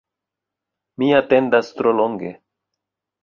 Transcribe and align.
Mi 1.03 1.09
atendas 1.17 1.69
tro 1.81 1.93
longe 1.99 2.31